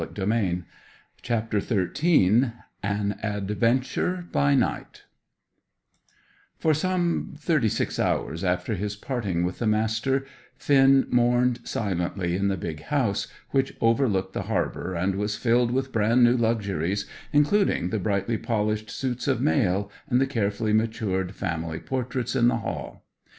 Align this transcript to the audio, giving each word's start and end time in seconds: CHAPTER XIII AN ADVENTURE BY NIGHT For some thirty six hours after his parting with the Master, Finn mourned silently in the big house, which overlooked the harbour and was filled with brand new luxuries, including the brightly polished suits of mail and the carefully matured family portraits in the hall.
CHAPTER 1.21 1.59
XIII 1.59 2.53
AN 2.81 3.19
ADVENTURE 3.21 4.29
BY 4.31 4.55
NIGHT 4.55 5.03
For 6.57 6.73
some 6.73 7.35
thirty 7.37 7.69
six 7.69 7.99
hours 7.99 8.43
after 8.43 8.73
his 8.73 8.95
parting 8.95 9.43
with 9.45 9.59
the 9.59 9.67
Master, 9.67 10.25
Finn 10.57 11.05
mourned 11.11 11.59
silently 11.65 12.35
in 12.35 12.47
the 12.47 12.57
big 12.57 12.81
house, 12.85 13.27
which 13.51 13.77
overlooked 13.79 14.33
the 14.33 14.41
harbour 14.49 14.95
and 14.95 15.13
was 15.17 15.35
filled 15.35 15.69
with 15.69 15.91
brand 15.91 16.23
new 16.23 16.35
luxuries, 16.35 17.05
including 17.31 17.89
the 17.91 17.99
brightly 17.99 18.39
polished 18.39 18.89
suits 18.89 19.27
of 19.27 19.39
mail 19.39 19.91
and 20.09 20.19
the 20.19 20.25
carefully 20.25 20.73
matured 20.73 21.35
family 21.35 21.77
portraits 21.79 22.35
in 22.35 22.47
the 22.47 22.57
hall. 22.57 23.05